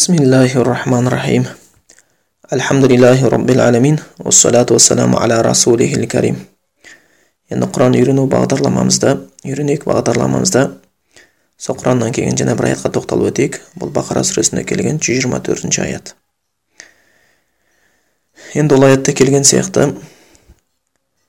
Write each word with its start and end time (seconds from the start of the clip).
Bismillahirrahmanirrahim. 0.00 1.44
Alhamdulillahi 2.48 3.20
Rabbil 3.20 3.60
Alameen. 3.60 4.00
Оссалату 4.16 4.72
вассаламу 4.72 5.20
аля 5.20 5.42
Rasulihil 5.42 6.08
Karim 6.08 6.36
Енді 7.50 7.66
Құран 7.68 7.92
үйрену 7.92 8.24
бағдарламамызда, 8.24 9.10
үйренек 9.44 9.84
бағдарламамызда 9.84 10.62
сол 11.58 11.76
Құраннан 11.76 12.14
келген 12.16 12.32
және 12.32 12.56
бір 12.56 12.70
аятқа 12.70 12.94
тоқталып 12.96 13.28
өтейік. 13.28 13.60
Бұл 13.76 13.92
Бақара 13.92 14.24
сүресінде 14.24 14.64
келген 14.64 14.96
124-ші 15.04 15.84
аят. 15.84 16.16
Енді 18.56 18.80
ол 18.80 18.88
аятта 18.88 19.12
келген 19.12 19.44
сияқты 19.44 19.90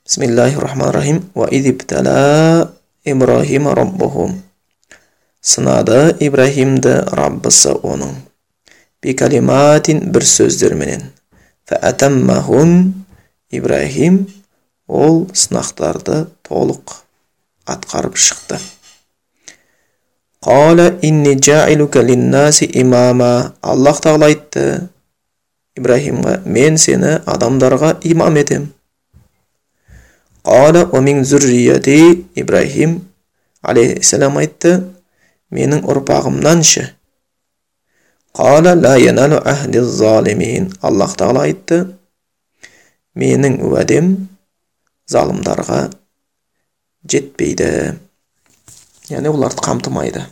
Бисмиллахиррахманиррахим. 0.08 1.26
Ва 1.36 1.52
идибтала 1.52 2.72
Ибрахим. 3.04 3.68
Сынады 5.42 6.16
Ибрахимді 6.22 7.02
Раббысы 7.12 7.76
оның 7.76 8.31
бикалиматин 9.02 10.04
бір 10.14 10.26
сөздерменен 10.30 11.08
фәәтәммахун 11.70 12.76
ибраһим 13.52 14.22
ол 14.88 15.26
сынақтарды 15.34 16.26
толық 16.48 17.02
атқарып 17.66 18.20
шықты 18.28 18.60
қала 20.46 20.88
инни 21.02 21.36
жаилука 21.38 22.04
линнаси 22.06 22.70
имама 22.84 23.54
аллах 23.62 24.02
тағала 24.06 24.30
айтты 24.32 24.66
ибраһимға 25.80 26.42
мен 26.46 26.78
сені 26.78 27.18
адамдарға 27.26 27.96
имам 28.14 28.38
етем 28.42 28.70
қала 30.44 30.86
омин 30.98 31.24
зуррияти 31.26 32.26
ибраһим 32.36 33.00
алейхисалам 33.62 34.38
айтты 34.42 34.74
менің 35.54 35.86
ұрпағымнан 35.86 36.64
ше 36.66 36.90
қала 38.38 38.76
ла 38.76 39.82
залимин 39.86 40.72
аллах 40.82 41.16
тағала 41.20 41.48
айтты 41.48 41.82
менің 43.16 43.60
уәдем 43.68 44.14
залымдарға 45.12 45.82
жетпейді 47.12 47.72
яғни 49.12 49.32
оларды 49.32 49.66
қамтымайды 49.66 50.24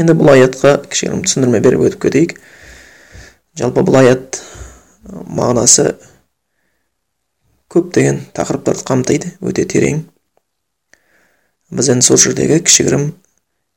енді 0.00 0.16
бұл 0.18 0.32
аятқа 0.32 0.78
кішігірім 0.90 1.22
түсіндірме 1.26 1.60
беріп 1.62 1.84
өтіп 1.86 2.02
кетейік 2.06 2.34
жалпы 3.60 3.84
бұл 3.86 4.00
аят 4.00 4.40
мағынасы 5.06 5.92
көптеген 7.70 8.24
тақырыптарды 8.34 8.86
қамтиды 8.88 9.34
өте 9.46 9.66
терең 9.70 10.02
біз 11.70 11.92
енді 11.94 12.08
сол 12.08 12.18
жердегі 12.18 12.58
кішігірім 12.66 13.06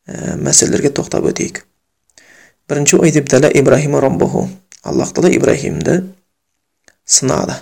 ә, 0.08 0.36
мәселелерге 0.42 0.90
тоқтап 0.98 1.30
өтейік 1.30 1.62
бірінші 2.70 2.98
ибраһима 2.98 4.02
раббуху 4.02 4.50
аллах 4.84 5.14
тағала 5.16 5.32
ибраһимді 5.32 6.02
сынады 7.06 7.56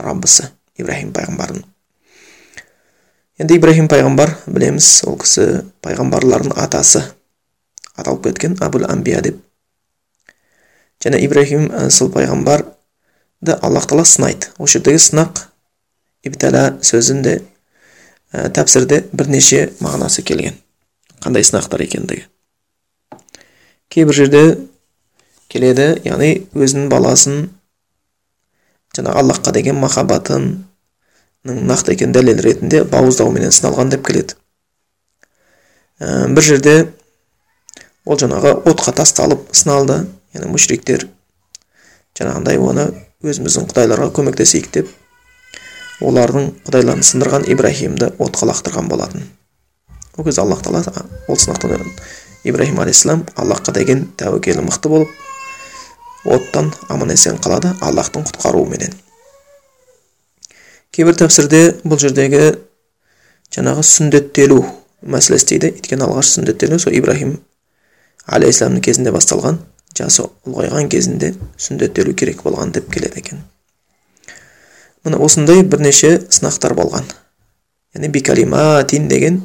раббысы 0.00 0.48
ибраһим 0.80 1.12
пайғамбардың 1.12 1.64
енді 3.42 3.56
ибраһим 3.58 3.88
пайғамбар 3.92 4.34
білеміз 4.46 4.88
ол 5.08 5.18
кісі 5.20 5.46
пайғамбарлардың 5.84 6.56
атасы 6.56 7.02
аталып 7.96 8.24
кеткен 8.28 8.56
абул 8.64 8.84
амбия 8.88 9.20
деп 9.24 9.40
және 11.04 11.20
ибраһим 11.26 11.68
сол 11.90 12.12
пайғамбарды 12.16 13.56
аллах 13.60 13.88
тағала 13.88 14.08
сынайды 14.08 14.52
осы 14.58 14.78
жердегі 14.78 15.04
сынақ 15.04 15.46
ибтала 16.24 16.78
сөзінде 16.80 17.40
ә, 18.32 18.48
тәпсірде 18.48 19.02
бірнеше 19.12 19.66
мағынасы 19.84 20.24
келген 20.24 20.56
қандай 21.20 21.44
сынақтар 21.44 21.84
екендігі 21.84 22.31
кейбір 23.92 24.16
жерде 24.16 24.42
келеді 25.52 25.90
яғни 26.06 26.30
өзінің 26.56 26.88
баласын 26.88 27.42
жаңағы 28.96 29.20
аллахқа 29.20 29.52
деген 29.52 29.76
махаббатының 29.82 31.66
нақты 31.68 31.96
екенін 31.96 32.14
дәлел 32.16 32.40
ретінде 32.44 32.84
бауыздауменен 32.88 33.52
сыналған 33.52 33.92
деп 33.92 34.06
келеді. 34.06 34.36
Ә, 36.00 36.28
бір 36.32 36.46
жерде 36.46 36.74
ол 38.04 38.16
жаңағы 38.16 38.54
отқа 38.70 38.94
тасталып 39.02 39.50
сыналды 39.52 40.06
яғни 40.32 40.52
мүшриктер. 40.54 41.06
Жаңағындай 42.16 42.60
оны 42.62 42.88
өзіміздің 43.24 43.68
құдайларға 43.72 44.08
көмектесейік 44.16 44.72
деп 44.72 44.90
олардың 46.02 46.48
құдайларын 46.66 47.04
сындырған 47.06 47.46
ибраһимді 47.52 48.12
отқа 48.18 48.48
лақтырған 48.52 48.88
болатын. 48.88 49.28
Ол 50.16 50.24
кезде 50.24 50.42
аллах 50.42 50.62
тағала 50.64 51.06
ол 51.28 51.36
сынақтан 51.36 51.76
ибраһим 52.44 52.80
алейхисалам 52.80 53.26
аллахқа 53.36 53.72
деген 53.72 54.08
тәуекелі 54.16 54.66
мықты 54.66 54.88
болып 54.88 55.08
оттан 56.24 56.72
аман 56.88 57.14
есен 57.14 57.38
қалады 57.42 57.74
аллахтың 57.80 58.26
құтқаруыменен 58.28 58.94
кейбір 60.92 61.16
тәпсірде 61.16 61.62
бұл 61.88 62.00
жердегі 62.02 62.52
жаңағы 63.52 63.84
сүндеттелу 63.84 64.58
мәселесі 65.02 65.54
дейді. 65.54 65.72
Өйткені 65.72 66.04
алғаш 66.06 66.34
сүндеттелу 66.36 66.78
сол 66.82 66.94
ибраһим 66.96 67.38
алейхисаламның 68.28 68.84
кезінде 68.84 69.12
басталған 69.14 69.58
жасы 69.96 70.26
ұлғайған 70.46 70.90
кезінде 70.92 71.32
сүндеттелу 71.56 72.12
керек 72.12 72.42
болған 72.44 72.74
деп 72.76 72.90
келеді 72.92 73.22
екен. 73.24 73.40
Міне 75.04 75.18
осындай 75.18 75.64
бірнеше 75.64 76.18
сынақтар 76.28 76.76
болған. 76.78 77.08
Яғни 77.96 78.12
бикалиматин 78.12 79.08
деген 79.08 79.40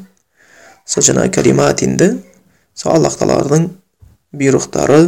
сол 0.86 1.04
жаңағы 1.04 1.34
калиматинді 1.40 2.12
сол 2.78 2.94
аллах 2.94 3.18
тағаланың 3.18 3.68
бұйрықтары 4.38 5.00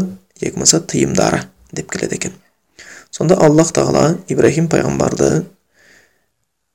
екі 0.41 0.55
болмаса 0.55 0.81
тыйымдары 0.81 1.43
деп 1.77 1.91
келеді 1.93 2.17
екен. 2.17 2.33
Сонда 3.13 3.37
аллах 3.45 3.71
тағала 3.75 4.17
ибраһим 4.31 4.69
пайғамбарды 4.71 5.29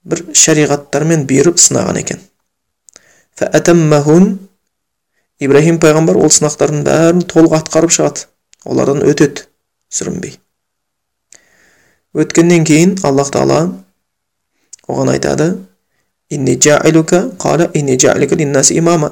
бір 0.06 0.24
шариғаттармен 0.38 1.26
бұйырып 1.26 1.58
сынаған 1.58 2.00
екен. 2.04 2.22
Ибраһим 5.42 5.80
пайғамбар 5.82 6.16
ол 6.22 6.30
сынақтардың 6.30 6.84
бәрін 6.86 7.22
толық 7.26 7.56
атқарып 7.58 7.90
шығады. 7.90 8.28
Олардан 8.64 9.02
өтеді 9.02 9.48
сүрінбей. 9.90 10.36
Өткеннен 12.14 12.62
кейін 12.64 12.94
аллах 13.02 13.32
тағала 13.34 13.74
оған 14.86 15.10
айтады 15.16 15.48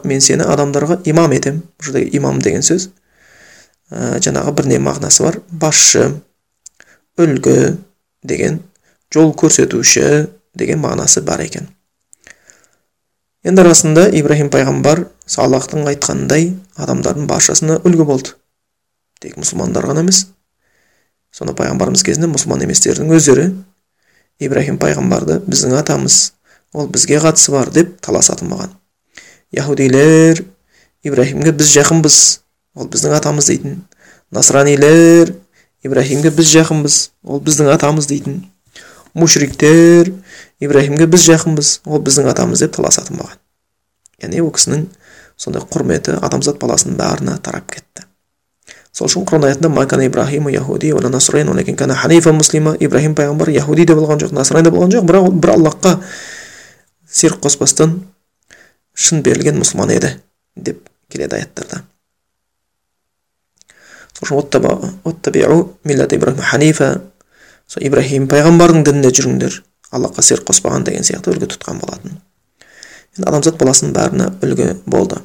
мен 0.09 0.21
сені 0.25 0.47
адамдарға 0.49 1.03
имам 1.11 1.33
етем 1.37 1.63
бұл 1.79 1.91
жердегі 1.91 2.17
имам 2.19 2.41
деген 2.43 2.65
сөз 2.65 2.89
ә, 3.91 4.19
жаңағы 4.25 4.55
бірне 4.57 4.81
мағынасы 4.81 5.27
бар 5.27 5.41
басшы 5.51 6.09
үлгі 7.21 7.77
деген 8.25 8.63
жол 9.13 9.35
көрсетуші 9.37 10.29
деген 10.57 10.81
мағынасы 10.81 11.23
бар 11.27 11.45
екен 11.45 11.69
енді 13.45 13.65
расында 13.67 14.09
ибраһим 14.17 14.49
пайғамбар 14.55 15.07
аллахтың 15.43 15.89
айтқанындай 15.93 16.53
адамдардың 16.81 17.27
баршасына 17.29 17.81
үлгі 17.85 18.07
болды 18.09 18.37
тек 19.21 19.37
мұсылмандар 19.37 19.87
ғана 19.91 20.05
емес 20.07 20.27
сонда 21.35 21.55
пайғамбарымыз 21.59 22.05
кезінде 22.07 22.29
мұсылман 22.33 22.65
еместердің 22.67 23.13
өздері 23.17 23.51
ибраһим 24.43 24.79
пайғамбарды 24.83 25.41
біздің 25.47 25.77
атамыз 25.81 26.33
ол 26.73 26.89
бізге 26.89 27.21
қатысы 27.23 27.53
бар 27.53 27.71
деп 27.71 27.99
таласатын 28.01 28.51
болған 28.53 28.77
яхудилер 29.53 30.45
ибраһимге 31.05 31.53
біз 31.53 31.75
жақынбыз 31.77 32.19
ол 32.75 32.89
біздің 32.89 33.17
атамыз 33.19 33.49
дейтін. 33.51 33.83
Насранилер 34.33 35.35
ибраһимге 35.85 36.31
біз 36.33 36.53
жақынбыз 36.55 36.99
ол 37.25 37.43
біздің 37.43 37.73
атамыз 37.75 38.09
дейтін. 38.09 38.45
Мушриктер 39.15 40.13
ибраһимге 40.63 41.07
біз 41.11 41.27
жақынбыз 41.29 41.81
ол 41.85 42.01
біздің 42.01 42.31
атамыз 42.33 42.65
деп 42.65 42.77
таласатын 42.79 43.21
болған 43.21 43.39
яғни 44.23 44.41
ол 44.41 44.53
кісінің 44.55 44.87
сондай 45.37 45.65
құрметі 45.69 46.17
адамзат 46.23 46.61
баласының 46.63 46.97
бәріне 46.97 47.37
тарап 47.43 47.67
кетті. 47.75 48.07
Сол 48.93 49.09
үшін 49.09 49.27
құран 49.27 49.49
аятында 49.49 50.07
ибрахим 50.07 50.49
яхуди 50.49 50.93
ханифа 50.93 52.33
муслима 52.33 52.77
ибраһим 52.79 53.15
пайғамбар 53.15 53.51
яхуди 53.51 53.85
де 53.85 53.95
болған 53.95 54.21
жоқ 54.21 54.33
насрани 54.33 54.65
де 54.65 54.71
болған 54.71 54.93
жоқ 54.93 55.05
бірақ 55.09 55.27
ол 55.27 55.33
бір 55.33 55.51
аллахқа 55.51 56.01
серік 57.13 57.43
қоспастан 57.45 57.99
шын 58.95 59.23
берілген 59.25 59.61
мұсылман 59.61 59.93
еді 59.95 60.15
деп 60.57 60.89
келеді 61.13 61.37
аяттарда. 61.37 61.83
Ханифа 66.53 66.89
сол 67.67 67.85
ибраһим 67.87 68.29
пайғамбардың 68.31 68.85
дінінде 68.87 69.11
жүріңдер 69.17 69.63
аллахқа 69.93 70.23
серік 70.25 70.47
қоспаған 70.51 70.87
деген 70.89 71.05
сияқты 71.07 71.33
үлгі 71.33 71.49
тұтқан 71.53 71.81
болатын. 71.83 72.19
Енді 73.17 73.29
адамзат 73.29 73.59
баласының 73.61 73.95
бәріне 73.97 74.31
үлгі 74.45 74.69
болды. 74.87 75.21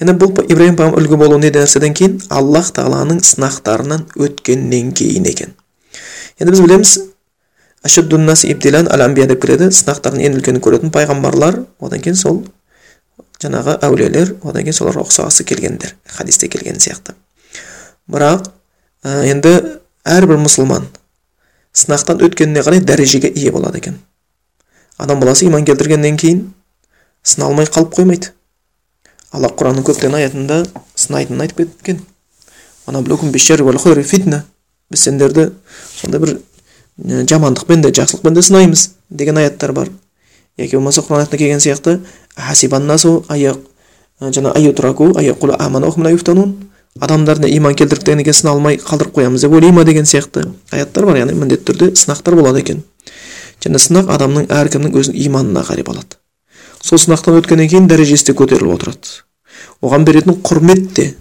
Енді 0.00 0.14
бұл 0.18 0.44
ибраһим 0.46 0.78
пайғамбар 0.78 1.02
үлгі 1.02 1.18
болу 1.20 1.38
не 1.38 1.50
нәрседен 1.54 1.94
кейін? 1.94 2.18
Аллах 2.30 2.72
тағаланың 2.74 3.22
сынақтарынан 3.26 4.08
өткеннен 4.18 4.92
кейін 4.98 5.28
екен. 5.30 5.54
Енді 6.40 6.54
біз 6.54 6.62
білеміз 6.64 6.94
деп 9.30 9.42
келеді. 9.42 9.70
Сынақтардың 9.74 10.22
ең 10.22 10.36
үлкені 10.38 10.62
көретін 10.62 10.92
пайғамбарлар 10.94 11.64
одан 11.82 12.02
кейін 12.02 12.18
сол 12.18 12.42
жаңағы 13.42 13.78
әулиелер 13.82 14.36
одан 14.46 14.62
кейін 14.62 14.76
соларға 14.76 15.02
ұқсағысы 15.02 15.44
келгендер 15.48 15.96
хадисте 16.06 16.48
келген 16.48 16.78
сияқты. 16.78 17.16
Бірақ 18.06 18.46
ә, 19.02 19.24
енді 19.26 19.80
әрбір 20.06 20.38
мұсылман 20.44 20.86
сынақтан 21.74 22.22
өткеніне 22.22 22.62
қарай 22.62 22.84
дәрежеге 22.86 23.32
ие 23.34 23.50
болады 23.50 23.82
екен. 23.82 23.98
Адам 24.98 25.20
баласы 25.20 25.46
иман 25.46 25.64
келтіргеннен 25.66 26.16
кейін 26.16 26.44
сыналмай 27.24 27.66
қалып 27.66 27.96
қоймайды. 27.96 28.30
Алла 29.32 29.48
құранның 29.48 29.86
көптеген 29.88 30.18
аятында 30.20 30.62
сынайтынын 30.94 31.46
айтып 31.46 31.64
кеткен. 31.64 32.02
Біз 34.92 35.06
сендерді 35.06 35.52
сондай 35.96 36.20
бір 36.20 36.36
жамандықпен 37.04 37.82
де 37.82 37.88
жақсылықпен 37.90 38.34
де 38.34 38.42
сынаймыз 38.42 38.90
деген 39.10 39.38
аяттар 39.38 39.72
бар. 39.72 39.88
Яки 40.56 40.76
болмаса 40.76 41.02
құран 41.02 41.24
аятында 41.24 41.36
келген 41.36 41.60
сияқты 41.60 42.00
адамдардың 47.00 47.48
иман 47.56 47.74
келтірдіктен 47.74 48.20
кейін 48.20 48.36
сыналмай 48.36 48.76
қалдырып 48.76 49.14
қоямыз 49.16 49.40
деп 49.46 49.52
ойлай 49.56 49.72
ма? 49.72 49.84
деген 49.84 50.04
сияқты 50.04 50.44
аяттар 50.70 51.06
бар. 51.06 51.16
Яғни 51.22 51.32
міндетті 51.38 51.72
түрде 51.72 51.88
сынақтар 51.96 52.36
болады 52.36 52.60
екен. 52.60 52.82
Және 53.64 53.80
сынақ 53.80 54.10
адамның 54.12 54.50
әркімнің 54.52 54.92
өзінің 55.00 55.22
иманына 55.26 55.62
қарай 55.64 55.86
болады. 55.86 56.18
Сол 56.82 57.00
сынақтан 57.00 57.38
өткеннен 57.40 57.70
кейін 57.72 57.88
дәрежесі 57.88 58.28
де 58.28 58.36
көтеріліп 58.36 58.74
отырады. 58.76 59.22
Оған 59.80 60.04
беретін 60.04 60.36
құрмет 60.44 60.92
те 60.94 61.14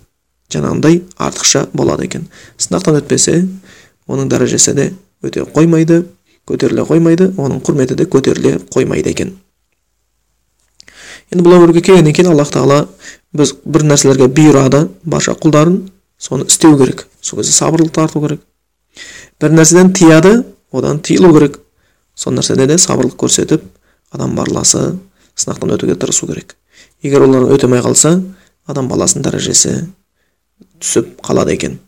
жаңағындай 0.51 1.01
артықша 1.18 1.69
болады 1.74 2.10
екен. 2.10 2.27
Сынақтан 2.57 3.00
өтпесе 3.00 3.45
оның 4.12 4.27
дәрежесі 4.27 4.75
де 4.75 4.92
өте 5.23 5.45
қоймайды 5.45 6.03
көтеріле 6.47 6.85
қоймайды 6.88 7.31
оның 7.38 7.62
құрметі 7.65 7.95
де 7.95 8.06
көтеріле 8.06 8.57
қоймайды 8.73 9.13
екен. 9.13 9.35
Енді 11.31 11.45
бұл 11.45 11.57
өмірге 11.59 11.81
келгеннен 11.85 12.15
кейін 12.15 12.31
аллах 12.33 12.51
тағала 12.51 12.88
біз 13.38 13.53
бір 13.63 13.85
нәрселерге 13.88 14.27
бұйырады 14.27 14.88
барша 15.03 15.35
құлдарын 15.39 15.77
соны 16.19 16.47
істеу 16.50 16.77
керек 16.77 17.06
сол 17.21 17.39
кезде 17.39 17.53
сабырлық 17.56 17.94
тарту 17.95 18.21
керек. 18.21 18.41
Бір 19.39 19.56
нәрседен 19.56 19.94
тыяды 19.94 20.44
одан 20.71 21.00
тыйылу 21.00 21.31
керек. 21.38 21.59
Сол 22.15 22.33
нәрседе 22.35 22.67
де 22.67 22.77
сабырлық 22.77 23.15
көрсетіп 23.21 23.63
адам 24.12 24.35
барласы 24.35 24.97
сынақтан 25.35 25.75
өтуге 25.77 25.95
тырысу 25.95 26.27
керек. 26.27 26.57
Егер 27.01 27.24
олар 27.25 27.47
өте 27.53 27.65
алмай 27.69 27.81
қалса 27.81 28.17
адам 28.67 28.89
баласының 28.91 29.24
дәрежесі 29.25 29.88
түсіп 30.81 31.21
қалады 31.24 31.56
екен. 31.56 31.79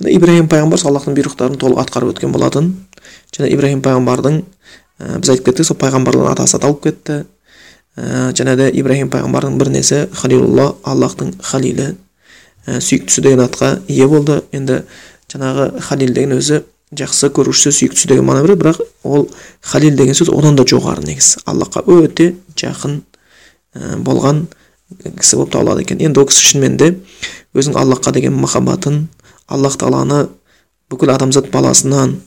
Міне 0.00 0.12
ибраһим 0.16 0.48
пайғамбар 0.50 0.82
аллахтың 0.88 1.16
бұйрықтарын 1.16 1.56
толық 1.60 1.80
атқарып 1.84 2.12
өткен 2.12 2.32
болатын. 2.32 2.68
Және 3.32 3.48
ибраһим 3.54 3.80
пайғамбардың 3.84 4.38
ә, 5.00 5.18
біз 5.20 5.30
айтып 5.32 5.48
кеттік 5.48 5.66
сол 5.66 5.78
пайғамбарлардың 5.80 6.32
атасы 6.32 6.56
аталып 6.58 6.82
кетті. 6.84 7.24
Ә, 7.96 8.32
және 8.36 8.56
де 8.56 8.68
ибраһим 8.76 9.10
пайғамбардың 9.10 9.56
бір 9.58 9.72
несі 9.72 10.06
халилулла 10.12 10.74
аллахтың 10.84 11.32
халилі 11.40 11.94
ә, 12.66 12.80
сүйіктісі 12.80 13.24
деген 13.24 13.44
атқа 13.46 13.78
ие 13.88 14.06
болды. 14.06 14.42
Енді 14.52 14.82
жаңағы 15.32 15.80
халил 15.88 16.12
деген 16.12 16.36
өзі 16.36 16.62
жақсы 16.92 17.32
көрушісі 17.34 17.72
сүйіктісі 17.72 18.12
деген 18.12 18.28
мағына 18.28 18.44
береді 18.46 18.62
бірақ 18.62 18.82
ол 19.02 19.28
халил 19.62 19.96
деген 19.96 20.14
сөз 20.14 20.30
одан 20.30 20.56
да 20.60 20.68
жоғары 20.68 21.06
негізі. 21.08 21.40
Аллахқа 21.48 21.82
өте 21.88 22.34
жақын 22.54 23.00
ә, 23.74 23.96
болған 23.96 24.46
кісі 24.92 25.40
болып 25.40 25.52
табылады 25.56 25.82
екен. 25.82 25.98
Енді 26.04 26.20
ол 26.20 26.28
кісі 26.28 26.44
шынымен 26.46 26.76
де 26.78 26.92
өзінің 27.56 27.80
аллахқа 27.80 28.12
деген 28.14 28.36
махаббатын 28.38 29.08
аллах 29.46 29.76
тағаланы 29.78 30.26
бүкіл 30.90 31.12
адамзат 31.14 31.50
баласынан 31.54 32.18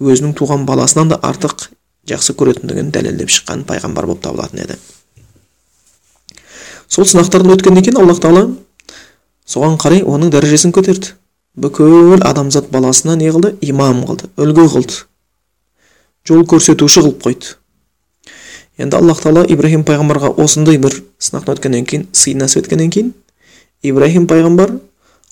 өзінің 0.00 0.34
туған 0.38 0.64
баласынан 0.68 1.12
да 1.12 1.18
артық 1.22 1.68
жақсы 2.08 2.34
көретіндігін 2.38 2.92
дәлелдеп 2.94 3.32
шыққан 3.32 3.64
пайғамбар 3.68 4.06
болып 4.08 4.22
табылатын 4.24 4.62
еді. 4.64 4.78
Сол 6.88 7.04
сынақтардан 7.04 7.52
өткеннен 7.56 7.84
кейін 7.84 8.00
аллах 8.00 8.20
тағала 8.22 8.46
соған 9.48 9.76
қарай 9.80 10.04
оның 10.04 10.32
дәрежесін 10.32 10.72
көтерді. 10.76 11.14
Бүкіл 11.58 12.22
адамзат 12.22 12.70
баласына 12.70 13.16
не 13.16 13.30
қылды? 13.32 13.56
Имам 13.60 14.04
қылды 14.06 14.30
үлгі 14.38 14.68
қылды. 14.72 15.04
Жол 16.28 16.44
көрсетуші 16.46 17.02
қылып 17.02 17.22
қойды. 17.24 17.56
Енді 18.78 18.96
аллах 19.00 19.18
тағала 19.18 19.44
ибраһим 19.50 19.82
пайғамбарға 19.84 20.36
осындай 20.38 20.78
бір 20.78 21.00
сынақтан 21.18 21.58
өткеннен 21.58 21.86
кейін 21.88 22.06
сый 22.12 22.36
нәсіп 22.38 22.62
еткеннен 22.62 22.92
кейін 22.94 23.14
ибраһим 23.82 24.28
пайғамбар 24.30 24.76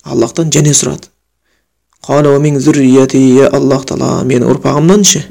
аллахтан 0.02 0.50
және 0.50 0.74
сұрады. 0.74 1.06
Аллах 3.56 3.87
тағала 3.88 4.25
менің 4.29 4.50
ұрпағымнан 4.53 5.03
ше 5.06 5.25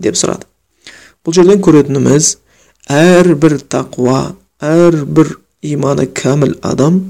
деп 0.00 0.16
сұрады 0.16 0.48
бұл 1.26 1.36
жерден 1.36 1.60
көретініміз 1.64 2.36
әрбір 2.92 3.58
тақуа 3.72 4.20
әрбір 4.62 5.34
иманы 5.66 6.06
кәміл 6.16 6.56
адам 6.64 7.00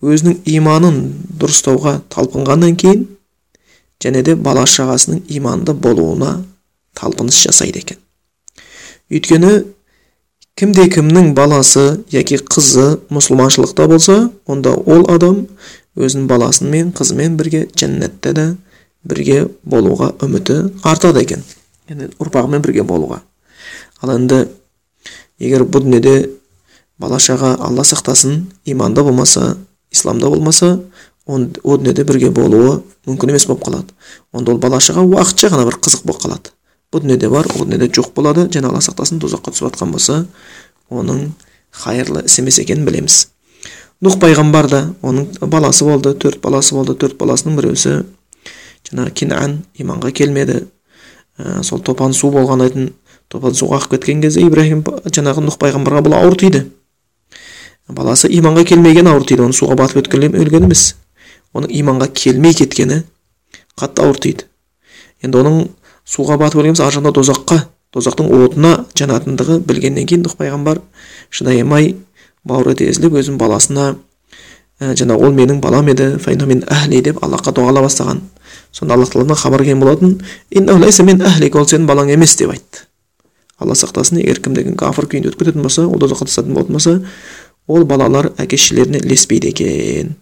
өзінің 0.00 0.38
иманын 0.48 1.00
дұрыстауға 1.40 1.98
талпынғаннан 2.14 2.76
кейін 2.80 3.04
және 4.00 4.22
де 4.24 4.34
бала 4.34 4.64
шағасының 4.64 5.26
иманды 5.28 5.74
болуына 5.74 6.38
талпыныс 6.96 7.42
жасайды 7.44 7.82
екен 7.84 8.00
өйткені 9.12 9.52
кімде 10.56 10.86
кімнің 10.92 11.34
баласы 11.36 12.00
яки 12.12 12.40
қызы 12.40 13.00
мұсылманшылықта 13.12 13.88
болса 13.90 14.16
онда 14.46 14.72
ол 14.74 15.04
адам 15.12 15.46
өзінің 16.00 16.26
баласымен 16.30 16.92
қызымен 16.96 17.36
бірге 17.38 17.66
жәннатта 17.76 18.32
да 18.36 18.46
бірге 19.04 19.46
болуға 19.64 20.12
үміті 20.22 20.56
артады 20.84 21.22
екен. 21.24 21.44
Яғни 21.88 22.10
ұрпағымен 22.20 22.62
бірге 22.64 22.84
болуға. 22.86 23.20
Ал 24.00 24.14
енді 24.16 24.46
егер 25.40 25.64
бұл 25.64 25.84
дүниеде 25.86 26.30
бала 27.00 27.18
шаға 27.20 27.54
алла 27.60 27.84
сақтасын 27.86 28.44
иманда 28.64 29.04
болмаса 29.04 29.56
исламда 29.90 30.30
болмаса 30.30 30.78
ол 31.26 31.46
дүниеде 31.46 32.04
бірге 32.04 32.30
болуы 32.30 32.80
мүмкін 33.06 33.34
емес 33.34 33.46
болып 33.48 33.64
қалады. 33.64 33.94
Онда 34.32 34.52
ол 34.52 34.58
бала 34.58 34.80
шаға 34.80 35.04
уақытша 35.06 35.52
ғана 35.54 35.66
бір 35.68 35.80
қызық 35.80 36.04
болып 36.04 36.24
қалады. 36.24 36.52
Бұл 36.92 37.04
дүниеде 37.04 37.28
бар 37.30 37.48
ол 37.54 37.64
дүниеде 37.64 37.90
жоқ 37.94 38.12
болады 38.14 38.48
және 38.52 38.68
алла 38.68 38.82
сақтасын 38.84 39.20
тозаққа 39.22 39.54
түсіп 39.54 39.70
жатқан 39.70 39.92
болса 39.94 40.24
оның 40.90 41.30
қайырлы 41.84 42.24
іс 42.26 42.38
емес 42.42 42.58
екенін 42.58 42.84
білеміз. 42.84 43.28
Нұх 44.00 44.16
пайғамбар 44.20 44.68
да 44.70 44.80
оның 45.04 45.28
баласы 45.52 45.84
болды 45.84 46.14
төрт 46.16 46.40
баласы 46.40 46.74
болды 46.74 46.94
төрт 46.96 47.18
баласының 47.20 47.58
біреусі 47.58 47.96
жаңағы 48.88 49.12
кинан 49.12 49.58
иманға 49.76 50.12
келмеді 50.16 50.62
ә, 51.38 51.62
сол 51.62 51.82
топан 51.84 52.14
су 52.16 52.30
болған 52.32 52.64
айтын 52.64 52.90
топан 53.28 53.54
суға 53.54 53.80
ағып 53.80 53.98
кеткен 53.98 54.22
кезде 54.24 54.46
ибраһим 54.46 54.82
жаңағы 55.04 55.44
нұх 55.44 55.58
пайғамбарға 55.60 56.04
бұл 56.06 56.16
ауыр 56.16 56.38
тиді 56.40 56.64
баласы 57.88 58.30
иманға 58.32 58.64
келмеген 58.72 59.10
ауыр 59.10 59.26
тиді 59.28 59.44
оны 59.44 59.56
суға 59.56 59.76
батып 59.82 60.00
өткен 60.04 60.32
өлген 60.32 60.64
емес 60.64 60.94
оның 61.52 61.74
иманға 61.82 62.08
келмей 62.14 62.56
кеткені 62.56 63.02
қатты 63.78 64.06
ауыр 64.06 64.20
тиді 64.22 64.48
енді 65.26 65.42
оның 65.42 65.60
суға 66.08 66.38
батып 66.40 66.62
өлген 66.62 66.80
ар 66.80 66.94
жағында 66.94 67.12
тозаққа 67.20 67.60
тозақтың 67.94 68.30
отына 68.32 68.72
жанатындығы 68.98 69.60
білгеннен 69.66 70.06
кейін 70.06 70.24
нұх 70.26 70.36
пайғамбар 70.38 70.80
шыдай 71.30 71.62
алмай 71.62 71.96
бауыры 72.44 72.74
езіліп 72.86 73.18
өзінің 73.20 73.38
баласына 73.40 73.96
ә, 74.80 74.94
жаңа 74.96 75.16
ол 75.16 75.34
менің 75.36 75.60
балам 75.60 75.88
еді 75.92 76.16
мен 76.46 76.64
әхли 76.68 77.02
деп 77.02 77.22
аллахқа 77.24 77.52
дұғалай 77.56 77.84
бастаған. 77.84 78.22
Сонда 78.72 78.94
аллах 78.94 79.10
тағаладан 79.10 79.36
хабар 79.36 79.64
келген 79.64 79.80
болатын 79.80 80.20
мен 81.04 81.22
әхлик 81.26 81.56
ол 81.56 81.66
сенің 81.66 81.86
балаң 81.86 82.12
емес 82.14 82.36
деп 82.36 82.50
айтты. 82.50 82.86
Алла 83.58 83.74
сақтасын 83.74 84.20
егер 84.22 84.40
кімде 84.40 84.64
кім 84.64 84.76
кәпір 84.80 85.06
күйінде 85.10 85.30
өтіп 85.30 85.42
кететін 85.42 85.62
болса 85.62 85.84
ол 85.86 86.00
тозаққа 86.00 86.24
тастатын 86.30 86.54
болатын 86.54 86.78
болса 86.78 86.94
ол 87.66 87.84
балалар 87.84 88.30
әке 88.40 88.56
шешелеріне 88.56 89.02
ілеспейді 89.04 89.50
екен. 89.52 90.14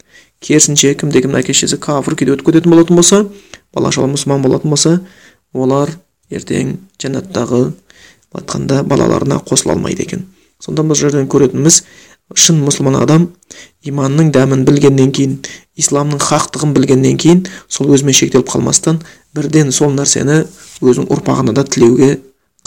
Керісінше 0.42 0.94
кімде 0.98 1.22
кімнің 1.22 1.44
әке 1.44 1.54
шешесі 1.54 1.78
кәпір 1.78 2.18
күйде 2.18 2.34
өтіп 2.34 2.50
кететін 2.50 2.74
болатын 2.74 2.98
болса 2.98 3.20
бала 3.74 3.92
шаға 3.94 4.10
мұсылман 4.16 4.42
болатын 4.42 4.74
болса 4.74 4.96
олар 5.54 5.92
ертең 6.30 6.74
жәннаттағы 6.98 7.62
айтқанда 8.34 8.82
балаларына 8.82 9.38
қосыла 9.46 9.76
алмайды 9.76 10.02
екен. 10.02 10.26
Сонда 10.62 10.84
бұл 10.86 10.98
жерден 10.98 11.28
көретініміз 11.30 11.82
шын 12.36 12.58
мұсылман 12.64 12.98
адам 13.00 13.28
иманның 13.88 14.32
дәмін 14.34 14.64
білгеннен 14.68 15.12
кейін 15.16 15.38
исламның 15.80 16.20
хақтығын 16.20 16.74
білгеннен 16.76 17.16
кейін 17.20 17.44
сол 17.72 17.92
өзімен 17.94 18.16
шектеліп 18.18 18.50
қалмастан 18.52 19.00
бірден 19.36 19.72
сол 19.72 19.94
нәрсені 19.96 20.42
өзінің 20.82 21.08
ұрпағына 21.14 21.54
да 21.56 21.64
тілеуге 21.64 22.18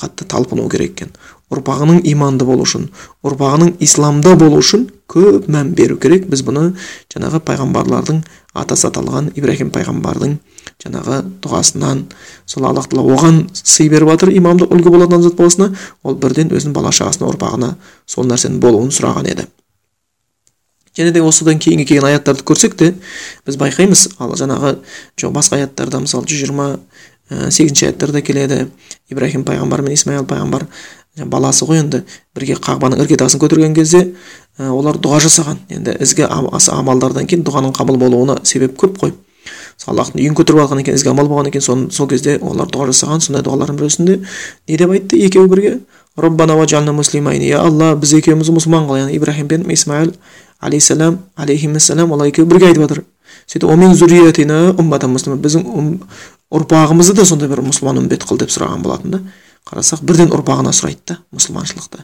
қатты 0.02 0.26
талпыну 0.26 0.68
керек 0.70 0.96
екен. 0.96 1.12
Ұрпағының 1.52 2.02
иманды 2.08 2.46
болу 2.48 2.66
үшін 2.66 2.88
ұрпағының 3.28 3.76
исламда 3.84 4.36
болу 4.40 4.62
үшін 4.62 4.88
көп 5.12 5.50
мән 5.52 5.74
беру 5.78 5.98
керек. 6.02 6.26
Біз 6.32 6.46
бұны 6.48 6.72
жаңағы 7.12 7.42
пайғамбарлардың 7.50 8.22
атасы 8.58 8.88
аталған 8.90 9.34
ибраһим 9.36 9.72
пайғамбардың 9.76 10.38
жаңағы 10.82 11.22
дұғасынан 11.44 12.04
сол 12.50 12.66
аллах 12.66 12.90
тағала 12.90 13.16
оған 13.16 13.42
сый 13.54 13.90
беріп 13.92 14.10
жатыр 14.16 14.34
имамды 14.34 14.66
үлгі 14.66 14.90
болатын 14.90 15.20
адамзат 15.20 15.38
баласына 15.38 15.72
ол 16.04 16.16
бірден 16.16 16.50
өзінің 16.50 16.74
бала 16.74 16.94
шағасына 16.96 17.30
ұрпағына 17.30 17.74
сол 18.10 18.30
нәрсенің 18.30 18.60
болуын 18.64 18.90
сұраған 18.90 19.30
еді 19.30 19.48
және 20.98 21.14
де 21.14 21.22
осыдан 21.22 21.60
кейінгі 21.62 21.86
келген 21.86 22.10
аяттарды 22.10 22.44
көрсек 22.44 22.76
те 22.80 22.94
біз 23.46 23.60
байқаймыз 23.62 24.08
ал 24.20 24.34
жаңағы 24.36 24.76
жоқ 25.22 25.36
басқа 25.38 25.62
аяттарда 25.62 26.02
мысалы 26.04 26.26
жүз 26.28 26.42
жиырма 26.46 26.68
сегізінші 27.30 27.92
аяттарда 27.92 28.22
келеді 28.22 28.66
ибраһим 29.10 29.46
пайғамбар 29.48 29.86
мен 29.86 29.96
исмаил 29.96 30.26
пайғамбар 30.28 30.68
баласы 31.26 31.66
ғой 31.68 31.84
енді 31.86 32.04
бірге 32.36 32.58
қағбаның 32.60 33.06
іргетасын 33.06 33.40
көтерген 33.40 33.76
кезде 33.76 34.08
олар 34.60 35.00
дұға 35.00 35.22
жасаған 35.28 35.64
енді 35.72 35.96
ізгі 36.04 36.28
амалдардан 36.28 37.28
кейін 37.28 37.46
дұғаның 37.48 37.76
қабыл 37.78 38.00
болуына 38.02 38.40
себеп 38.44 38.76
көп 38.80 39.00
қой 39.00 39.16
аллахтың 39.88 40.22
үйін 40.22 40.36
көтеріп 40.38 40.62
алған 40.66 40.82
екен 40.84 40.96
ізгі 40.98 41.10
амал 41.12 41.28
болған 41.30 41.50
екен 41.50 41.62
сон, 41.62 41.90
сол 41.92 42.08
кезде 42.08 42.38
олар 42.42 42.68
дұға 42.70 42.92
жасаған 42.92 43.24
сондай 43.26 43.44
дұғалардың 43.46 43.80
біреусінде 43.80 44.20
не 44.70 44.78
деп 44.78 44.94
айтты 44.94 45.18
екеуі 45.26 45.50
бірге 45.50 45.80
роббана 46.18 46.56
ваджална 46.56 46.94
муслимайни 46.94 47.50
я 47.50 47.62
алла 47.66 47.96
біз 47.96 48.14
екеумізді 48.20 48.54
мұсылман 48.58 48.88
қыл 48.90 49.02
яғни 49.02 49.18
ибраһим 49.18 49.48
пен 49.48 49.66
исмаил 49.74 50.14
алейхисалам 50.60 51.20
алейхимассалам 51.36 52.12
олар 52.12 52.28
екеуі 52.30 52.48
бірге 52.48 52.68
айтып 52.70 52.84
жатыр 52.86 53.04
сөйтіп 53.48 53.70
біздің 55.42 55.64
ұрпағымызды 56.52 57.16
да 57.16 57.26
сондай 57.26 57.48
бір 57.48 57.62
мұсылман 57.64 58.02
үмбет 58.02 58.26
қыл 58.28 58.38
деп 58.42 58.52
сұраған 58.52 58.84
болатын 58.84 59.12
да 59.16 59.20
қарасақ 59.70 60.02
бірден 60.04 60.32
ұрпағына 60.34 60.72
сұрайды 60.74 61.14
да 61.14 61.18
мұсылманшылықты. 61.36 62.02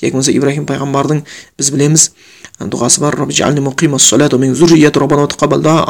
Яки 0.00 0.12
болмаса 0.14 0.32
ибраһим 0.32 0.66
пайғамбардың 0.68 1.24
біз 1.58 1.70
білеміз 1.74 2.04
дұғасы 2.60 3.00
бар 3.02 3.16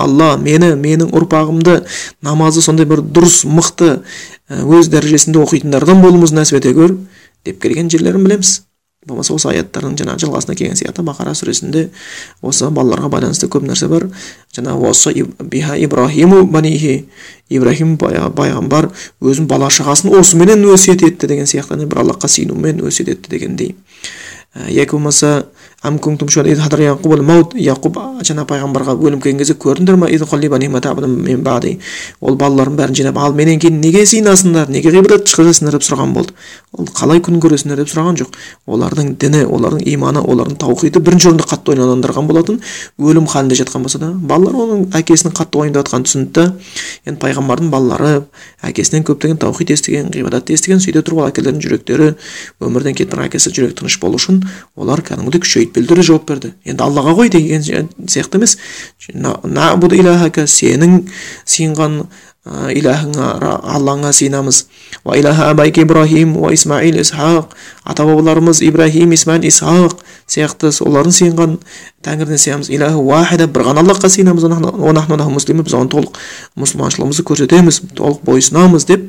алла 0.00 0.36
мені 0.40 0.72
менің 0.80 1.12
ұрпағымды 1.12 1.84
намазы 2.22 2.62
сондай 2.62 2.86
бір 2.86 3.04
дұрыс 3.04 3.44
мықты 3.44 4.00
өз 4.48 4.88
дәрежесінде 4.90 5.42
оқитындардан 5.44 6.00
болуымызды 6.02 6.40
нәсіп 6.40 6.60
ете 6.62 6.74
көр 6.74 6.96
деп 7.44 7.60
келген 7.62 7.90
жерлерін 7.90 8.24
білеміз. 8.24 8.62
Болмаса 9.08 9.32
осы 9.32 9.48
аяттардың 9.48 9.94
жаңағы 9.96 10.20
жалғасына 10.26 10.54
келген 10.58 10.76
сияқты 10.76 11.00
бақара 11.06 11.32
сүресінде 11.32 11.86
осы 12.44 12.68
балаларға 12.68 13.08
байланысты 13.14 13.48
көп 13.48 13.64
нәрсе 13.64 13.88
бар. 13.88 14.10
Жаңағы 14.52 14.90
осы 14.90 15.14
биха 15.40 15.78
ибрахиму 15.80 16.42
банихи 16.44 17.06
ибраһим 17.48 17.96
пайғамбар 17.96 18.90
өзінің 19.24 19.48
бала 19.48 19.70
шағасын 19.72 20.12
осыменен 20.20 20.66
өсиет 20.68 21.00
етті 21.06 21.30
деген 21.32 21.48
сияқты 21.48 21.80
бір 21.86 22.02
аллахқа 22.04 22.28
сыйынумен 22.28 22.84
өсиет 22.84 23.08
етті 23.14 23.32
дегендей. 23.32 23.74
Яки 24.68 24.92
болмаса 24.92 25.46
ам 25.82 25.98
кунтум 25.98 26.28
маут 27.30 27.54
яқуб 27.54 27.96
жаңа 28.26 28.44
пайғамбарға 28.48 28.96
өлім 29.00 29.20
келген 29.20 29.38
кезде 29.40 29.54
көрдіңдер 29.54 29.96
ма 29.96 30.08
ол 32.20 32.36
балаларын 32.36 32.76
бәрін 32.76 32.94
жинап 32.94 33.18
ал 33.18 33.32
менен 33.34 33.58
кейін 33.60 33.80
неге 33.80 34.02
сыйынасыңдар 34.04 34.68
неге 34.72 34.90
ғибрат 34.92 35.28
шығарасыңдар 35.30 35.76
деп 35.78 35.84
сұраған 35.86 36.12
болды 36.14 36.34
ол 36.76 36.88
қалай 36.96 37.20
күн 37.24 37.40
көресіңдер 37.40 37.80
деп 37.80 37.90
сұраған 37.92 38.18
жоқ 38.20 38.36
олардың 38.68 39.14
діні 39.20 39.44
олардың 39.48 39.84
иманы 39.94 40.20
олардың 40.20 40.58
таухиды 40.60 41.00
бірінші 41.00 41.30
орында 41.30 41.46
қатты 41.48 41.72
ойландырған 41.74 42.28
болатын 42.28 42.60
өлім 43.00 43.26
халінде 43.30 43.56
жатқан 43.60 43.86
болса 43.86 43.98
да 44.02 44.10
балалар 44.12 44.58
оның 44.66 44.84
әкесінің 45.00 45.34
қатты 45.36 45.60
уайымдап 45.60 45.88
жатқанын 45.88 46.06
түсінді 46.08 46.30
да 46.36 46.46
енді 47.08 47.20
пайғамбардың 47.24 47.72
балалары 47.72 48.12
әкесінен 48.62 49.06
көптеген 49.08 49.40
таухид 49.40 49.72
естіген 49.74 50.12
ғибадатты 50.14 50.54
естіген 50.54 50.82
сөйте 50.84 51.02
тұрып 51.06 51.22
ол 51.24 51.30
әкелердің 51.30 51.64
жүректері 51.64 52.10
өмірден 52.60 52.98
кетіп 52.98 53.18
әкесі 53.24 53.54
жүрегі 53.56 53.80
тыныш 53.80 53.98
болу 54.02 54.20
үшін 54.20 54.42
олар 54.76 55.02
кәдімгідей 55.06 55.42
күшейді 55.46 55.69
түрде 55.74 56.02
жауап 56.06 56.26
берді. 56.28 56.54
Енді 56.64 56.84
аллаға 56.84 57.14
ғой 57.18 57.30
деген 57.32 57.62
сияқты 58.06 58.40
емес. 58.40 58.56
Сенің 60.50 61.00
сыйынған 61.46 62.02
илахыңа 62.46 63.26
аллаңа 63.76 64.12
сыйынамыз. 64.16 64.66
Ибрахим 65.04 66.32
исмаил 66.52 67.00
исхақ 67.00 67.54
ата 67.84 68.04
бабаларымыз 68.04 68.62
ибраһим 68.62 69.12
исмаил 69.12 69.44
исхақ 69.44 70.00
сияқты 70.26 70.72
солардың 70.72 71.12
сыйынған 71.12 71.58
тәңіріне 72.02 72.38
сыйамыз. 72.38 72.70
Илахы 72.70 72.96
уахида 72.96 73.46
бір 73.46 73.68
ғана 73.68 73.84
аллахқа 73.84 74.08
сыйынамыз. 74.08 74.48
Біз 75.60 75.74
оған 75.76 75.90
толық 75.92 76.16
мұсылманшылығымызды 76.56 77.26
көрсетеміз. 77.28 77.82
Толық 77.98 78.24
бойсұнамыз 78.24 78.86
деп 78.88 79.04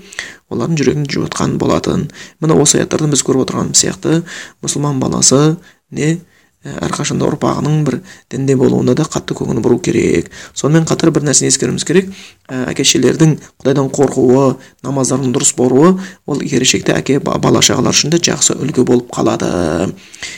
олардың 0.52 0.76
жүрегін 0.82 1.08
жұбатқан 1.08 1.56
болатын. 1.58 2.10
Міне 2.44 2.60
осы 2.60 2.82
аяттардан 2.82 3.16
біз 3.16 3.24
көріп 3.24 3.46
отырғанымыз 3.46 3.80
сияқты 3.80 4.22
мұсылман 4.60 5.00
баласы 5.00 5.56
не? 5.92 6.20
Әрқашанда 6.62 7.26
ұрпағының 7.26 7.78
бір 7.88 7.98
дінде 8.30 8.56
болуына 8.60 8.94
да 8.94 9.06
қатты 9.10 9.34
көңіл 9.38 9.62
бұру 9.66 9.80
керек. 9.82 10.30
Сонымен 10.54 10.86
қатар 10.86 11.10
бір 11.14 11.26
нәрсені 11.26 11.50
ескеруіміз 11.50 11.86
керек. 11.88 12.12
Әке 12.48 12.86
шешелердің 12.86 13.34
құдайдан 13.64 13.90
қорқуы 13.96 14.44
намаздарының 14.86 15.34
дұрыс 15.34 15.56
болуы 15.58 15.96
ол 16.28 16.44
келешекте 16.44 16.94
әке 16.94 17.18
бала 17.24 17.64
шағалар 17.66 17.98
үшін 17.98 18.14
де 18.14 18.22
жақсы 18.22 18.60
үлгі 18.62 18.86
болып 18.86 19.10
қалады. 19.16 19.90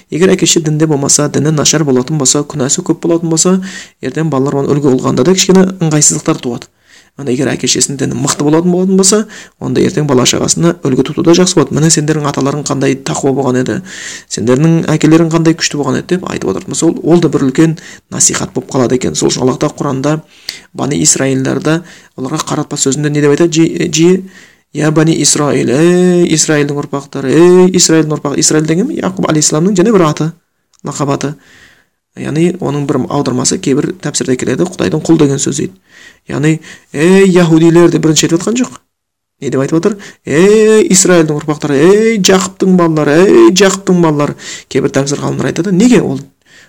Егер 0.10 0.32
әке 0.32 0.48
шеше 0.48 0.63
дінде 0.63 0.88
болмаса 0.88 1.27
діні 1.27 1.51
нашар 1.51 1.84
болатын 1.84 2.22
болса 2.22 2.46
күнәсі 2.48 2.86
көп 2.88 3.03
болатын 3.03 3.34
болса 3.34 3.58
ертең 4.01 4.32
балалар 4.32 4.62
оған 4.62 4.72
үлгі 4.72 4.96
болғанда 4.96 5.27
да 5.27 5.36
кішкене 5.36 5.68
ыңғайсыздықтар 5.82 6.39
туады. 6.39 6.72
Ана 7.17 7.29
егер 7.29 7.50
әке 7.51 7.67
шешесінің 7.70 8.00
діні 8.00 8.17
мықты 8.17 8.46
болатын 8.46 8.72
болатын 8.74 8.98
болса 8.98 9.20
онда 9.62 9.82
ертең 9.86 10.08
бала 10.10 10.25
шағасына 10.25 10.75
үлгі 10.82 11.05
тұту 11.10 11.36
жақсы 11.38 11.60
болады. 11.60 11.75
Міне 11.77 11.91
сендердің 11.93 12.25
аталарың 12.32 12.63
қандай 12.65 12.96
тақуа 13.05 13.36
болған 13.38 13.60
еді? 13.62 13.75
Сендердің 14.34 14.88
әкелерің 14.89 15.29
қандай 15.34 15.53
күшті 15.53 15.77
болған 15.77 16.00
еді 16.00 16.15
деп 16.15 16.25
айтып 16.32 16.50
отыратын 16.50 16.74
болса 16.74 16.89
ол, 16.89 17.22
да 17.22 17.29
бір 17.29 17.46
үлкен 17.50 17.77
насихат 18.10 18.55
болып 18.55 18.74
қалады 18.74 18.98
екен. 18.98 19.13
Сол 19.13 19.29
үшін 19.29 19.46
аллах 19.46 19.62
тағала 19.62 19.77
құранда 19.77 20.15
бани 20.74 20.98
исраилдерді 21.05 21.84
оларға 22.17 22.41
қаратпа 22.50 22.82
сөзінде 22.82 23.13
не 23.13 23.22
деп 23.22 23.38
айтады? 23.38 23.53
Жиі 23.93 24.24
я 24.74 24.89
бани 24.91 25.13
исраил 25.22 25.70
ей 25.70 26.25
исраилдің 26.34 26.79
ұрпақтары 26.82 27.29
ей 27.29 27.70
исраилдің 27.77 28.17
ұрпағы 28.17 28.39
исраил 28.41 28.65
деген 28.65 28.89
яқұб 28.89 29.27
алейхисаламның 29.29 29.75
және 29.77 29.93
бір 29.93 30.08
аты 30.08 30.32
лақап 30.84 31.13
аты. 31.13 31.36
Яғни 32.20 32.53
оның 32.62 32.86
бір 32.89 33.00
аудармасы 33.10 33.58
кейбір 33.58 33.93
тәпсірде 34.03 34.36
келеді 34.38 34.67
құдайдың 34.70 35.01
құл 35.05 35.17
деген 35.17 35.41
сөз 35.41 35.62
дейді. 35.63 35.74
Яғни 36.29 36.60
ей 36.93 37.25
яхудилер 37.34 37.89
деп 37.91 38.03
бірінші 38.05 38.27
айтып 38.27 38.39
жатқан 38.39 38.60
жоқ. 38.62 38.77
Не 39.41 39.50
деп 39.50 39.63
айтып 39.63 39.79
отыр? 39.79 39.98
Ей 40.25 40.86
исраилдің 40.93 41.41
ұрпақтары 41.41 41.79
ей 41.79 42.22
жақыптың 42.22 42.77
балалары 42.77 43.17
ей 43.17 43.51
жақыптың 43.58 44.00
балалары 44.05 44.38
кейбір 44.70 44.93
тәпсір 44.93 45.24
ғалымдар 45.25 45.50
айтады. 45.50 45.74
Неге 45.74 46.01
ол 46.01 46.22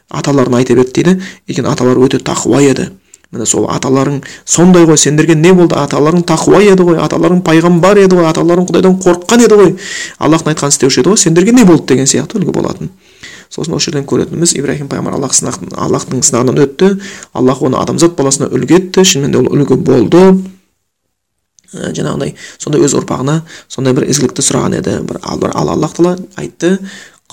аталарын 0.08 0.56
айта 0.58 0.74
берді 0.74 0.96
дейді? 0.96 1.18
Өйткені 1.48 1.70
аталары 1.70 2.02
өте 2.08 2.18
тақуа 2.24 2.64
еді. 2.64 2.88
Міне 3.34 3.46
сол 3.46 3.68
аталарың 3.70 4.20
сондай 4.46 4.86
ғой 4.88 4.98
сендерге 4.98 5.34
не 5.34 5.52
болды? 5.52 5.74
Аталарың 5.76 6.24
тақуа 6.26 6.60
еді 6.62 6.86
ғой 6.88 7.00
аталарың 7.02 7.42
пайғамбар 7.46 8.00
еді 8.04 8.20
ғой 8.20 8.28
аталарың 8.30 8.68
құдайдан 8.68 8.98
қорыққан 9.02 9.44
еді 9.44 9.58
ғой. 9.60 9.72
Аллахтың 10.18 10.54
айтқанын 10.54 10.74
істеуші 10.74 11.02
еді 11.02 11.14
ғой 11.14 11.20
сендерге 11.24 11.52
не 11.52 11.64
болды 11.66 11.94
деген 11.94 12.06
сияқты 12.06 12.38
үлгі 12.38 12.54
болатын. 12.54 12.90
Сосын 13.52 13.76
осы 13.76 13.90
жерден 13.90 14.06
көретініміз 14.08 14.54
ибраһим 14.58 14.88
пайғамбар 14.92 15.18
аллах 15.18 15.34
аллахтың 15.34 16.22
сынағынан 16.24 16.60
өтті. 16.64 16.90
Аллах 17.32 17.62
оны 17.62 17.80
адамзат 17.80 18.16
баласына 18.18 18.50
үлгі 18.52 18.78
етті. 18.80 19.04
Шынымен 19.04 19.32
де 19.32 19.40
ол 19.40 19.50
үлгі 19.52 19.78
болды. 19.80 20.22
Ә, 21.74 21.90
жаңағыдай 21.96 22.36
сондай 22.58 22.84
өз 22.86 22.94
ұрпағына 23.00 23.40
сондай 23.68 23.96
бір 23.96 24.06
ізгілікті 24.12 24.44
сұраған 24.46 24.78
еді. 24.78 25.00
Бір 25.08 25.18
ал, 25.22 25.42
аллах 25.52 25.96
тағала 25.96 26.18
айтты. 26.36 26.78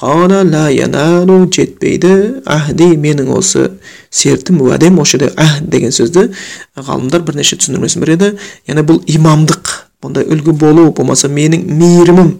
Қала 0.01 0.41
ла 0.47 0.65
яналу 0.73 1.45
жетпейді. 1.51 2.41
Әхди 2.49 2.95
менің 2.97 3.29
осы 3.35 3.67
сертім 4.09 4.63
уәдем 4.65 4.97
осы 5.03 5.19
жерде 5.19 5.33
әһд 5.35 5.69
деген 5.69 5.93
сөзді 5.93 6.29
ғалымдар 6.79 7.21
бірнеше 7.27 7.59
түсіндірмесін 7.61 8.01
береді. 8.01 8.31
Яғни 8.65 8.87
бұл 8.87 9.03
имамдық 9.05 9.75
бұндай 10.01 10.25
үлгі 10.25 10.55
болу 10.57 10.89
болмаса 10.95 11.29
менің 11.29 11.67
мейірімім 11.77 12.31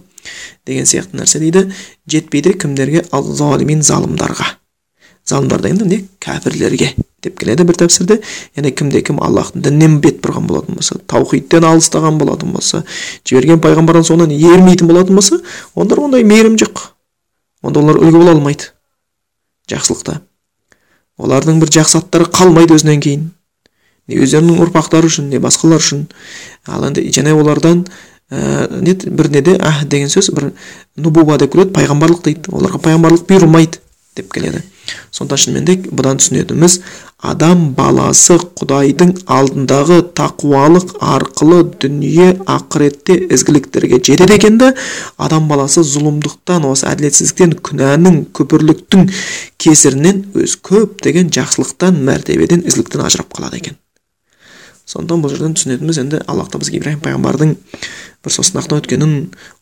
деген 0.67 0.89
сияқты 0.89 1.19
нәрсе 1.19 1.39
дейді. 1.39 1.67
Жетпейді 2.07 2.53
кімдерге? 2.61 3.05
Ал 3.11 3.23
залимин 3.23 3.81
залымдарға. 3.85 4.57
Залымдар 5.25 5.65
енді 5.69 5.85
не? 5.85 6.03
Кәпірлерге 6.21 6.93
деп 7.21 7.37
келеді 7.39 7.65
бір 7.69 7.77
тәпсірде. 7.83 8.17
Яғни 8.57 8.71
кімде 8.73 9.01
кім 9.05 9.19
аллахтың 9.21 9.61
дінінен 9.65 9.99
бет 10.01 10.21
бұрған 10.23 10.47
болатын 10.49 10.79
болса 10.79 10.97
таухидтен 11.11 11.65
алыстаған 11.69 12.17
болатын 12.17 12.53
болса 12.55 12.81
жіберген 13.29 13.61
пайғамбардан 13.61 14.07
соңынан 14.07 14.33
ермейтін 14.33 14.89
болатын 14.89 15.19
болса 15.19 15.37
онда 15.75 15.99
ондай 16.01 16.25
мейірім 16.25 16.57
жоқ. 16.61 16.87
Онда 17.61 17.83
олар 17.83 18.01
үлгі 18.01 18.17
бола 18.17 18.33
алмайды. 18.33 18.71
Жақсылықта. 19.69 20.21
Олардың 21.21 21.61
бір 21.61 21.69
жақсы 21.77 22.01
аттары 22.01 22.25
қалмайды 22.25 22.73
өзінен 22.79 23.03
кейін. 23.05 23.29
Не 24.09 24.17
өздерінің 24.25 24.57
ұрпақтары 24.65 25.11
үшін 25.11 25.29
не 25.29 25.39
басқалар 25.39 25.83
үшін. 25.83 26.07
Ал 26.65 26.87
енді 26.89 27.05
және 27.13 27.35
олардан 27.37 27.85
ә, 28.31 28.81
не 28.81 28.95
бір 28.95 29.31
неде 29.35 29.57
әх 29.59 29.83
деген 29.91 30.09
сөз 30.09 30.31
бір 30.35 30.51
нубуба 30.97 31.37
деп 31.37 31.53
келеді 31.53 31.75
пайғамбарлық 31.77 32.23
дейді. 32.25 32.51
Оларға 32.55 32.81
пайғамбарлық 32.87 33.27
бұйырмайды 33.29 33.81
деп 34.15 34.31
келеді. 34.33 34.63
Сонда 35.11 35.37
шынымен 35.39 35.67
де 35.67 35.75
бұдан 35.91 36.19
түсінетініміз 36.19 36.79
адам 37.21 37.67
баласы 37.77 38.37
құдайдың 38.57 39.11
алдындағы 39.29 39.99
тақуалық 40.17 40.95
арқылы 41.05 41.61
дүние 41.83 42.31
ақыретте 42.49 43.19
ізгіліктерге 43.35 44.01
жетеді 44.01 44.39
екен 44.39 44.57
да 44.61 44.71
адам 45.21 45.47
баласы 45.51 45.85
зұлымдықтан 45.85 46.65
осы 46.71 46.89
әділетсіздіктен 46.91 47.55
күнәнің 47.69 48.23
күпірліктің 48.39 49.07
кесірінен 49.61 50.25
өз 50.41 50.57
көптеген 50.65 51.29
жақсылықтан 51.37 52.01
мәртебеден 52.09 52.65
ізгіліктен 52.65 53.05
ажырап 53.05 53.31
қалады 53.37 53.61
екен. 53.61 53.80
Сондықтан 54.91 55.23
бұл 55.23 55.31
жерден 55.31 55.55
түсінетініміз 55.55 55.99
енді 56.03 56.23
аллах 56.27 56.51
тағала 56.51 56.65
бізге 56.65 56.81
ибраһим 56.81 57.03
пайғамбардың 57.05 57.55
бір 58.21 58.33
сол 58.35 58.45
сынақтан 58.45 58.81
өткенін 58.81 59.13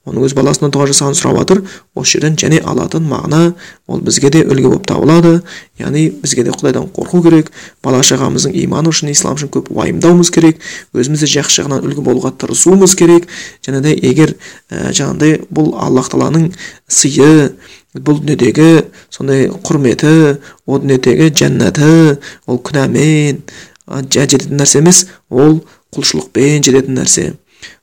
оның 0.09 0.25
өз 0.27 0.33
баласынан 0.35 0.73
дұға 0.73 0.89
жасағанын 0.89 1.15
сұрап 1.15 1.37
жатыр. 1.39 1.61
Осы 1.95 2.17
жерден 2.17 2.35
және 2.39 2.59
алатын 2.59 3.05
мағына 3.07 3.53
ол 3.87 4.01
бізге 4.03 4.31
де 4.33 4.41
үлгі 4.43 4.67
болып 4.67 4.87
табылады. 4.89 5.39
Яғни 5.79 6.09
бізге 6.19 6.43
де 6.43 6.51
құдайдан 6.51 6.89
қорқу 6.91 7.21
керек 7.23 7.53
бала 7.83 8.01
шағамыздың 8.03 8.57
иманы 8.65 8.91
үшін 8.91 9.13
ислам 9.13 9.39
үшін 9.39 9.53
көп 9.53 9.71
уайымдауымыз 9.71 10.31
керек 10.35 10.59
өзіміз 10.91 11.23
де 11.23 11.31
жақсы 11.37 11.61
жағынан 11.61 11.87
үлгі 11.87 12.03
болуға 12.03 12.33
тырысуымыз 12.35 12.97
керек. 12.99 13.29
Және 13.63 13.79
де 13.85 13.95
егер 13.95 14.35
ә, 14.67 14.91
жаңағыдай 14.91 15.45
бұл 15.47 15.71
аллах 15.79 16.11
тағаланың 16.11 16.51
сыйы 16.89 17.53
бұл 17.95 18.19
дүниедегі 18.19 18.83
сондай 19.09 19.47
құрметі 19.49 20.37
ол 20.69 20.83
дүниедегі 20.83 21.31
жәннаты 21.33 22.19
ол 22.45 22.59
күнәмен 22.61 23.39
жететін 23.89 24.59
нәрсе 24.59 24.79
емес. 24.83 25.05
Ол 25.29 25.61
құлшылықпен 25.95 26.65
жететін 26.65 26.99
нәрсе. 26.99 27.33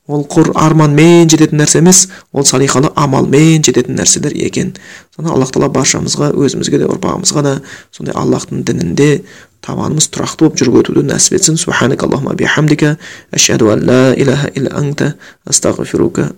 Ол 0.07 0.23
құр 0.31 0.53
арманмен 0.55 1.29
жететін 1.31 1.59
нәрсе 1.61 1.81
емес. 1.83 2.07
Ол 2.33 2.47
салиқалы 2.47 2.93
амалмен 2.95 3.65
жететін 3.67 3.99
нәрселер 3.99 4.35
екен. 4.39 4.75
Соны 5.17 5.33
аллах 5.35 5.51
тағала 5.51 5.73
баршамызға 5.75 6.31
өзімізге 6.39 6.83
де 6.85 6.91
ұрпағымызға 6.91 7.43
да 7.43 7.55
сондай 7.91 8.15
аллахтың 8.15 8.63
дінінде 8.69 9.25
табанымыз 9.67 10.07
тұрақты 10.15 10.47
болып 10.47 10.61
жүріп 10.61 10.79
өтуді 10.85 11.03
нәсіп 11.11 11.41
етсін. 11.41 11.59
Субханак 11.59 12.07
аллахума 12.07 12.37
бихамдика. 12.39 12.97
Ашхаду 13.33 13.73
ан 13.75 13.83
ла 13.89 14.15
илаха 14.15 14.53
илля 14.55 14.77
анта. 14.79 15.15
Астағфирука 15.45 16.31